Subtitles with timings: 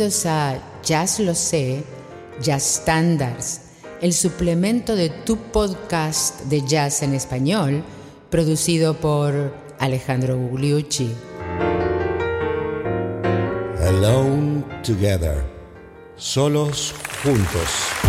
[0.00, 1.84] Bienvenidos a Jazz Lo Sé,
[2.40, 3.60] Jazz Standards,
[4.00, 7.84] el suplemento de tu podcast de jazz en español,
[8.30, 11.12] producido por Alejandro Gugliucci.
[13.86, 15.44] Alone Together,
[16.16, 17.99] solos juntos.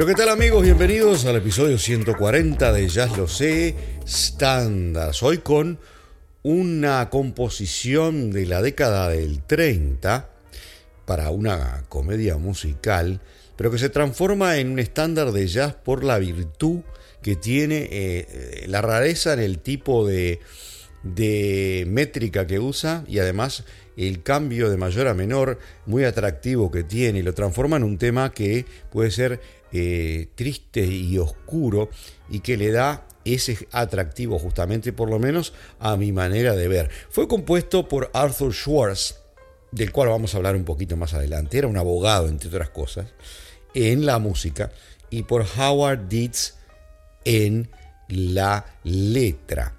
[0.00, 3.74] Pero qué tal amigos, bienvenidos al episodio 140 de Jazz Lo Sé
[4.06, 5.22] Standards.
[5.22, 5.78] Hoy con
[6.42, 10.30] una composición de la década del 30
[11.04, 13.20] para una comedia musical,
[13.56, 16.80] pero que se transforma en un estándar de jazz por la virtud
[17.20, 20.40] que tiene, eh, la rareza en el tipo de,
[21.02, 23.64] de métrica que usa y además
[23.96, 28.32] el cambio de mayor a menor muy atractivo que tiene lo transforma en un tema
[28.32, 29.40] que puede ser
[29.72, 31.90] eh, triste y oscuro
[32.28, 36.90] y que le da ese atractivo justamente por lo menos a mi manera de ver.
[37.10, 39.16] Fue compuesto por Arthur Schwartz,
[39.70, 41.58] del cual vamos a hablar un poquito más adelante.
[41.58, 43.06] Era un abogado, entre otras cosas,
[43.74, 44.72] en la música,
[45.10, 46.54] y por Howard Dietz
[47.24, 47.70] en
[48.08, 49.76] la letra.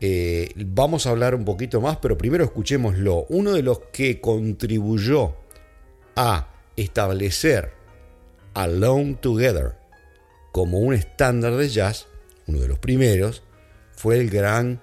[0.00, 3.26] Eh, vamos a hablar un poquito más, pero primero escuchémoslo.
[3.28, 5.34] Uno de los que contribuyó
[6.16, 7.77] a establecer
[8.58, 9.76] Alone Together
[10.50, 12.08] como un estándar de jazz,
[12.48, 13.44] uno de los primeros,
[13.92, 14.80] fue el gran,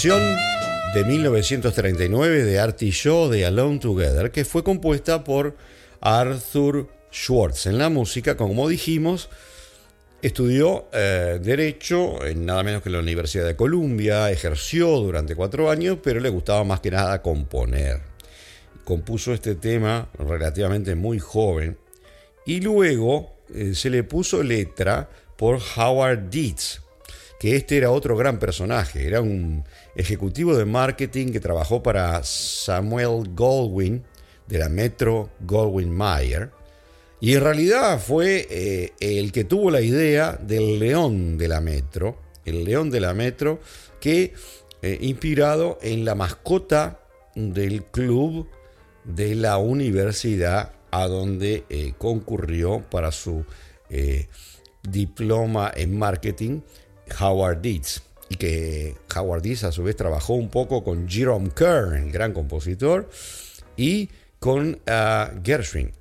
[0.00, 5.56] De 1939 de Artie Shaw de Alone Together, que fue compuesta por
[6.00, 7.66] Arthur Schwartz.
[7.66, 9.28] En la música, como dijimos,
[10.22, 15.98] estudió eh, Derecho en nada menos que la Universidad de Columbia, ejerció durante cuatro años,
[16.00, 18.00] pero le gustaba más que nada componer.
[18.84, 21.76] Compuso este tema relativamente muy joven
[22.46, 26.82] y luego eh, se le puso letra por Howard Dietz,
[27.40, 29.64] que este era otro gran personaje, era un
[29.98, 34.04] ejecutivo de marketing que trabajó para Samuel Goldwyn
[34.46, 36.50] de la Metro Goldwyn Mayer
[37.20, 42.16] y en realidad fue eh, el que tuvo la idea del león de la Metro,
[42.44, 43.60] el león de la Metro
[44.00, 44.34] que
[44.82, 47.00] eh, inspirado en la mascota
[47.34, 48.48] del club
[49.02, 53.44] de la universidad a donde eh, concurrió para su
[54.82, 56.60] diploma en marketing
[57.18, 58.07] Howard Dietz.
[58.28, 62.32] Y que Howard Dietz a su vez trabajó un poco con Jerome Kern, el gran
[62.32, 63.08] compositor,
[63.76, 65.92] y con ah, Gershwin.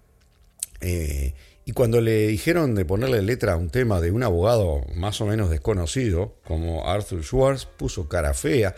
[0.81, 1.33] Eh,
[1.65, 5.25] y cuando le dijeron de ponerle letra a un tema de un abogado más o
[5.25, 8.75] menos desconocido, como Arthur Schwartz, puso cara fea,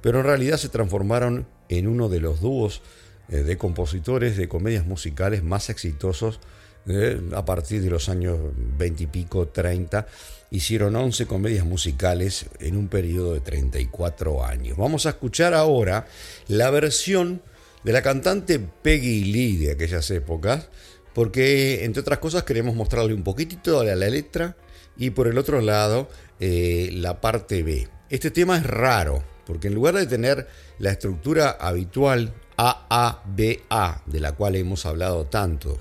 [0.00, 2.82] pero en realidad se transformaron en uno de los dúos
[3.28, 6.40] eh, de compositores de comedias musicales más exitosos
[6.86, 10.06] eh, a partir de los años 20 y pico, 30,
[10.50, 14.76] hicieron 11 comedias musicales en un periodo de 34 años.
[14.76, 16.06] Vamos a escuchar ahora
[16.46, 17.42] la versión
[17.84, 20.68] de la cantante Peggy Lee de aquellas épocas,
[21.14, 24.56] porque entre otras cosas queremos mostrarle un poquitito de la letra
[24.96, 26.08] y por el otro lado
[26.38, 27.88] eh, la parte B.
[28.10, 30.46] Este tema es raro, porque en lugar de tener
[30.78, 35.78] la estructura habitual AABA, de la cual hemos hablado tanto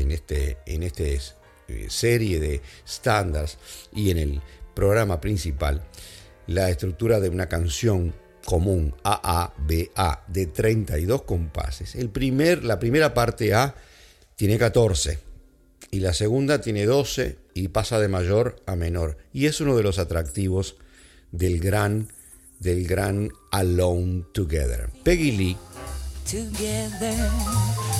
[0.00, 1.20] en este, en este
[1.68, 3.58] eh, serie de estándares
[3.92, 4.40] y en el
[4.74, 5.82] programa principal
[6.46, 8.14] la estructura de una canción
[8.44, 11.94] común AABA de 32 compases.
[11.94, 13.74] El primer, la primera parte A
[14.36, 15.18] tiene 14
[15.90, 19.16] y la segunda tiene 12 y pasa de mayor a menor.
[19.32, 20.76] Y es uno de los atractivos
[21.32, 22.08] del gran,
[22.58, 24.90] del gran Alone Together.
[25.04, 25.56] Peggy Lee.
[26.30, 27.93] Together.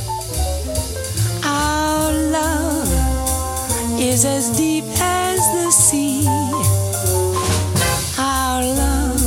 [3.99, 6.27] is as deep as the sea.
[8.19, 9.21] Our love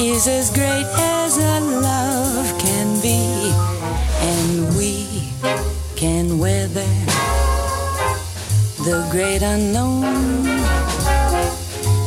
[0.00, 3.52] is as great as a love can be,
[4.30, 5.06] and we
[5.96, 6.94] can weather
[8.84, 10.04] the great unknown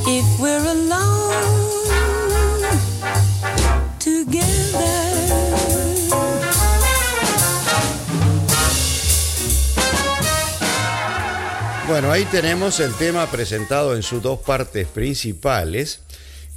[0.07, 1.64] if we're alone.
[11.95, 16.01] Bueno, ahí tenemos el tema presentado en sus dos partes principales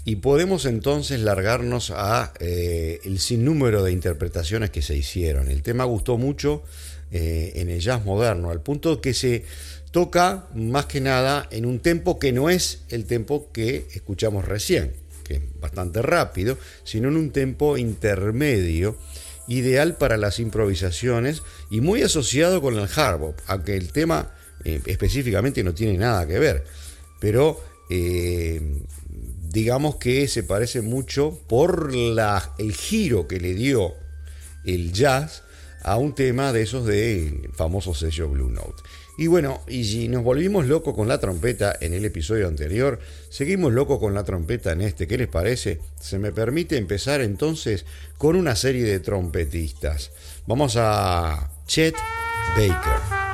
[0.04, 5.48] y podemos entonces largarnos a eh, el sinnúmero de interpretaciones que se hicieron.
[5.48, 6.64] El tema gustó mucho
[7.12, 9.44] eh, en el jazz moderno, al punto que se
[9.92, 14.92] toca más que nada en un tempo que no es el tempo que escuchamos recién,
[15.22, 18.98] que es bastante rápido, sino en un tempo intermedio,
[19.46, 24.32] ideal para las improvisaciones y muy asociado con el hard bop, aunque el tema
[24.64, 26.64] eh, específicamente no tiene nada que ver,
[27.20, 27.60] pero
[29.50, 33.94] digamos que se parece mucho por la, el giro que le dio
[34.64, 35.42] el jazz
[35.82, 38.82] a un tema de esos de famoso sello Blue Note.
[39.16, 43.00] Y bueno, y si nos volvimos locos con la trompeta en el episodio anterior,
[43.30, 45.08] seguimos locos con la trompeta en este.
[45.08, 45.80] ¿Qué les parece?
[46.00, 47.84] Se me permite empezar entonces
[48.16, 50.12] con una serie de trompetistas.
[50.46, 51.96] Vamos a Chet
[52.56, 53.27] Baker.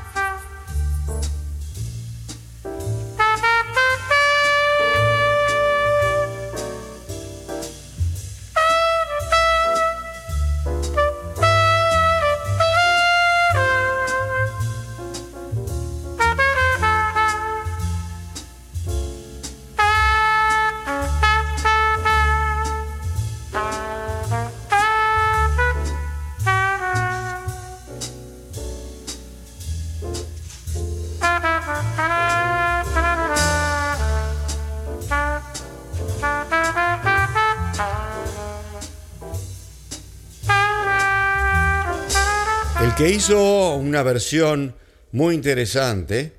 [43.04, 44.74] Que hizo una versión
[45.12, 46.32] muy interesante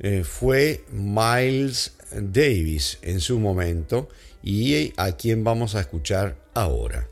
[0.00, 4.10] eh, fue Miles Davis en su momento
[4.42, 7.08] y a quien vamos a escuchar ahora.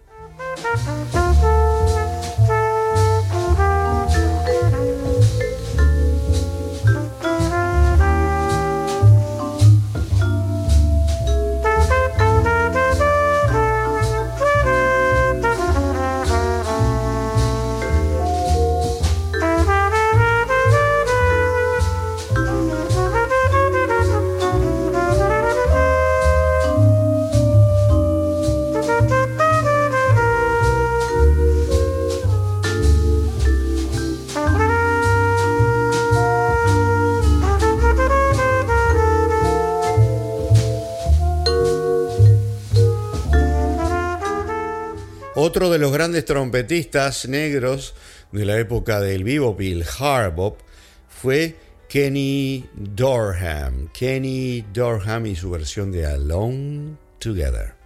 [45.49, 47.95] Otro de los grandes trompetistas negros
[48.33, 50.59] de la época del bebop y el hard bop
[51.09, 51.57] fue
[51.89, 53.89] Kenny Dorham.
[53.95, 57.78] Kenny Dorham y su versión de Alone Together.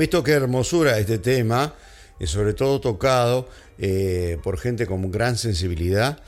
[0.00, 1.74] Visto qué hermosura este tema,
[2.18, 6.20] y sobre todo tocado eh, por gente con gran sensibilidad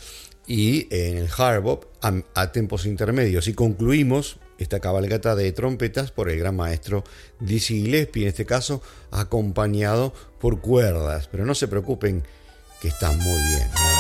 [0.47, 3.49] y en el hard bop a, a, tempos intermedios.
[3.49, 7.05] Y concluimos esta cabalgata de trompetas por el gran maestro
[7.41, 11.29] Dizzy Gillespie, en este caso acompañado por cuerdas.
[11.31, 12.23] Pero no se preocupen
[12.81, 13.92] que están muy bien.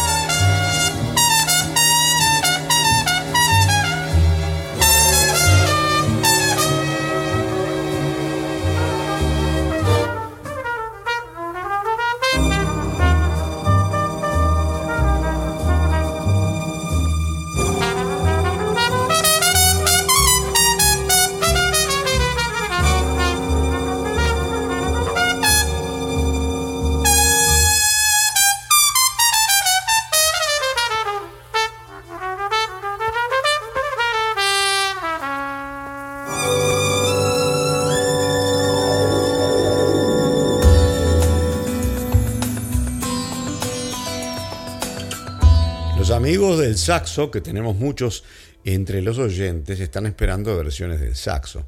[46.73, 48.25] Del saxo, que tenemos muchos
[48.65, 51.67] entre los oyentes, están esperando versiones del saxo.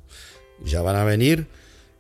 [0.65, 1.47] Ya van a venir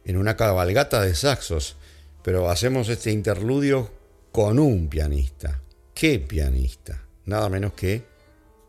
[0.07, 1.77] en una cabalgata de saxos,
[2.23, 3.93] pero hacemos este interludio
[4.33, 5.61] con un pianista.
[5.93, 7.05] ¿Qué pianista?
[7.27, 8.05] Nada menos que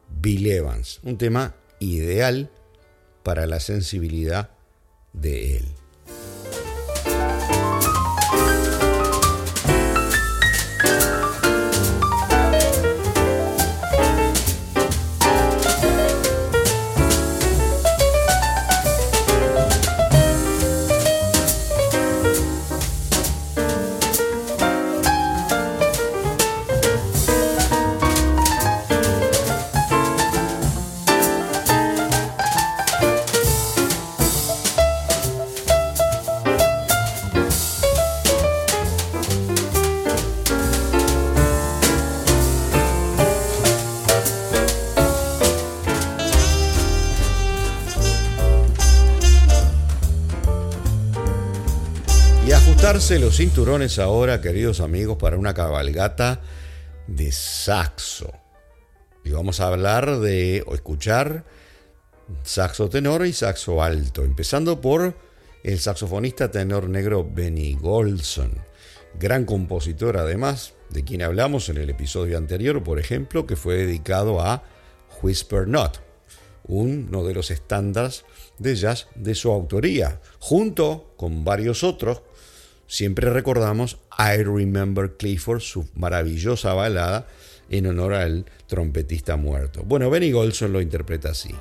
[0.10, 2.50] Bill Evans, un tema ideal
[3.24, 4.50] para la sensibilidad
[5.13, 5.65] de él.
[52.94, 56.42] Los cinturones ahora, queridos amigos, para una cabalgata
[57.08, 58.32] de saxo.
[59.24, 61.46] Y vamos a hablar de, o escuchar,
[62.44, 65.15] saxo tenor y saxo alto, empezando por
[65.63, 68.51] el saxofonista tenor negro Benny Golson,
[69.20, 74.42] gran compositor además, de quien hablamos en el episodio anterior, por ejemplo, que fue dedicado
[74.42, 74.62] a
[75.24, 76.01] Whisper Not,
[76.68, 78.25] uno de los estándares
[78.60, 82.22] de jazz de su autoría, junto con varios otros
[82.88, 87.27] siempre recordamos I Remember Clifford, su maravillosa balada
[87.70, 89.84] en honor al trompetista muerto.
[89.84, 91.54] Bueno, Benny Golson lo interpreta así.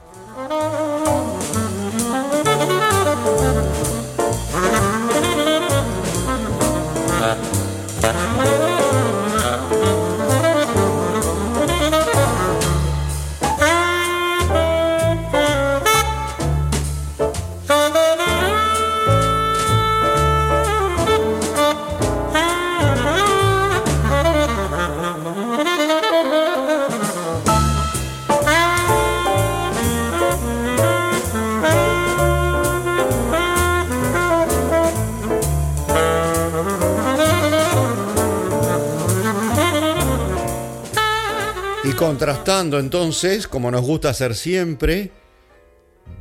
[41.97, 45.13] Contrastando entonces, como nos gusta hacer siempre,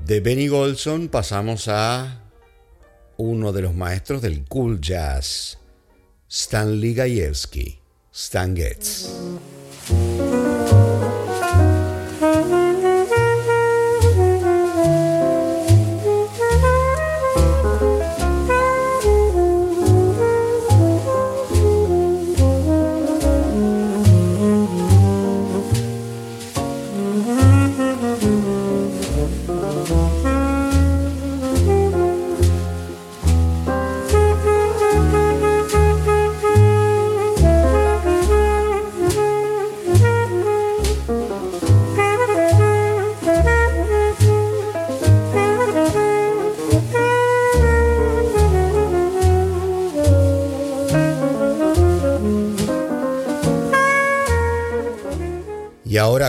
[0.06, 2.22] de Benny Golson pasamos a
[3.18, 5.58] uno de los maestros del cool jazz,
[6.30, 7.80] Stanley Gajewski,
[8.12, 9.10] Stan Getz.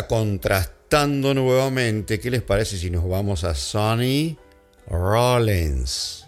[0.02, 4.36] Contrastando nuevamente, ¿qué les parece si nos vamos a Sonny
[4.88, 6.23] Rollins?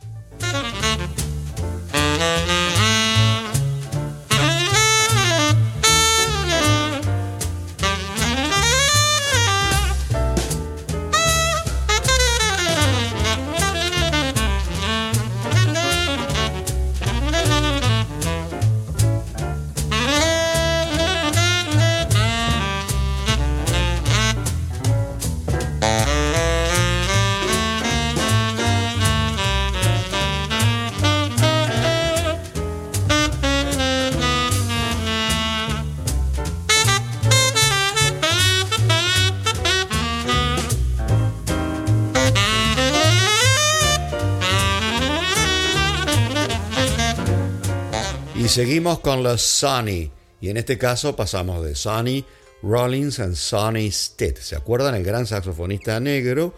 [48.57, 50.11] Seguimos con los Sonny.
[50.41, 52.25] Y en este caso pasamos de Sonny
[52.63, 54.39] Rollins a Sonny Stitt.
[54.39, 54.95] ¿Se acuerdan?
[54.95, 56.55] El gran saxofonista negro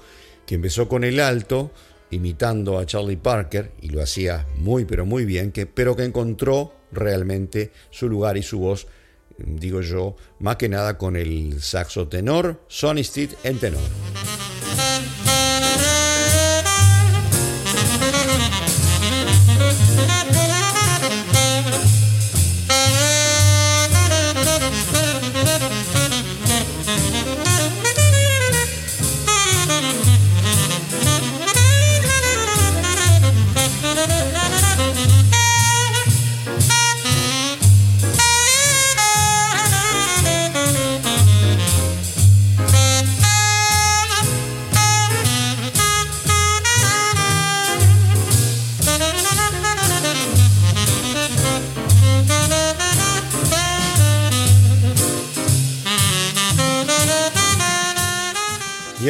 [0.47, 1.71] que empezó con el alto
[2.11, 6.73] imitando a Charlie Parker y lo hacía muy pero muy bien, que, pero que encontró
[6.93, 8.87] realmente su lugar y su voz,
[9.37, 13.83] digo yo, más que nada con el saxo tenor, Sonny Stitt en tenor.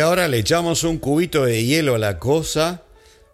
[0.09, 2.83] Ahora le echamos un cubito de hielo a la cosa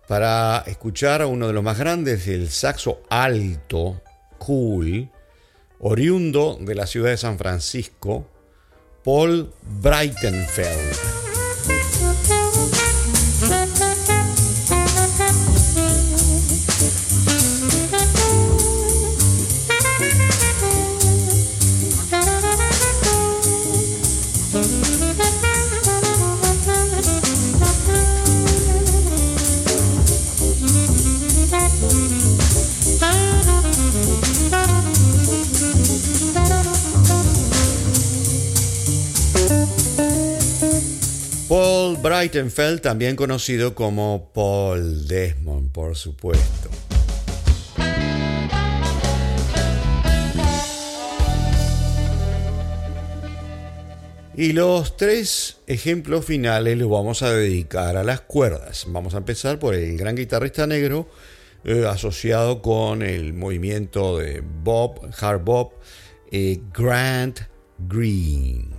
[0.09, 4.03] para escuchar a uno de los más grandes, el saxo alto,
[4.39, 5.09] cool,
[5.79, 8.27] oriundo de la ciudad de San Francisco,
[9.05, 11.34] Paul Breitenfeld.
[42.81, 46.71] También conocido como Paul Desmond, por supuesto.
[54.37, 58.87] Y los tres ejemplos finales los vamos a dedicar a las cuerdas.
[58.89, 61.07] Vamos a empezar por el gran guitarrista negro
[61.65, 65.73] eh, asociado con el movimiento de Bob, hard Bob,
[66.33, 67.41] eh, Grant
[67.79, 68.73] Green.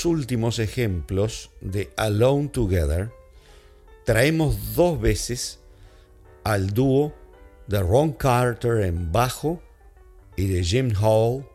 [0.00, 3.10] Dos últimos ejemplos de Alone Together,
[4.06, 5.58] traemos dos veces
[6.42, 7.12] al dúo
[7.66, 9.60] de Ron Carter en bajo
[10.36, 11.46] y de Jim Hall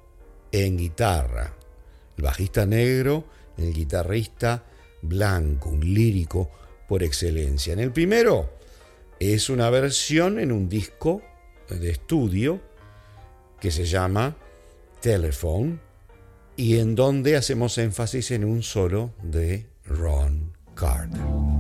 [0.51, 1.55] en guitarra.
[2.17, 3.23] El bajista negro,
[3.58, 4.63] el guitarrista
[5.01, 6.51] blanco, un lírico
[6.88, 7.73] por excelencia.
[7.73, 8.51] En el primero
[9.19, 11.23] es una versión en un disco
[11.67, 12.62] de estudio
[13.60, 14.36] que se llama
[15.01, 15.79] Telephone
[16.57, 21.54] y en donde hacemos énfasis en un solo de Ron Carter.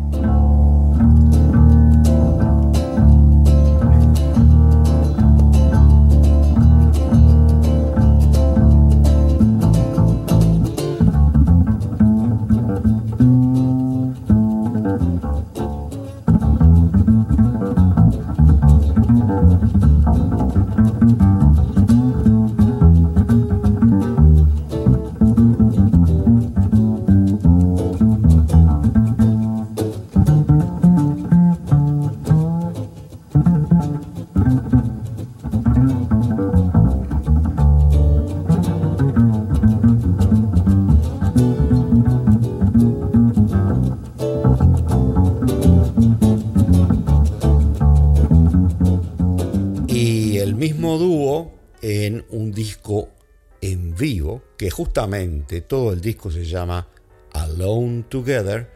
[54.57, 56.87] Que justamente todo el disco se llama
[57.33, 58.69] Alone Together,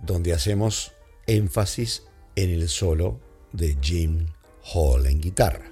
[0.00, 0.92] donde hacemos
[1.26, 2.02] énfasis
[2.34, 3.20] en el solo
[3.52, 4.26] de Jim
[4.72, 5.70] Hall en guitarra.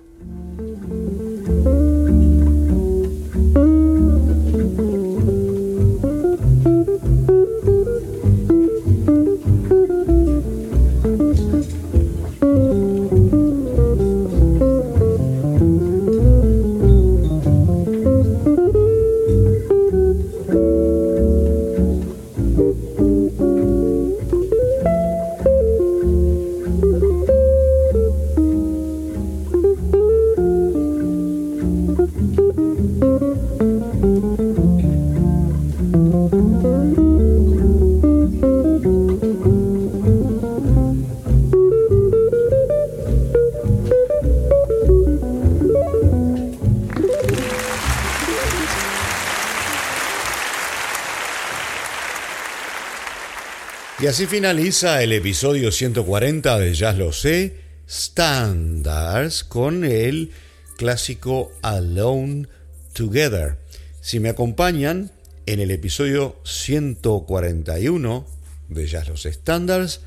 [54.04, 57.56] Y así finaliza el episodio 140 de Jazz Lo Sé,
[57.88, 60.30] Standards con el
[60.76, 62.46] clásico Alone
[62.92, 63.56] Together.
[64.02, 65.10] Si me acompañan
[65.46, 68.26] en el episodio 141
[68.68, 70.02] de Jazz Los Standards,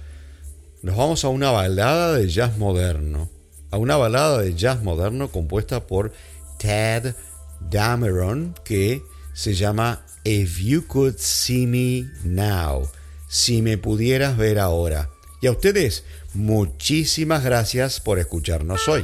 [0.83, 3.31] nos vamos a una balada de jazz moderno.
[3.71, 6.13] A una balada de jazz moderno compuesta por
[6.59, 7.15] Ted
[7.61, 9.01] Dameron que
[9.33, 12.91] se llama If You Could See Me Now.
[13.27, 15.09] Si me pudieras ver ahora.
[15.41, 19.03] Y a ustedes, muchísimas gracias por escucharnos hoy.